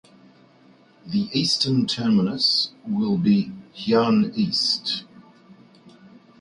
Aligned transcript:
The 1.05 1.29
eastern 1.31 1.85
terminus 1.85 2.71
will 2.87 3.19
be 3.19 3.51
Heyuan 3.75 4.35
East. 4.35 5.03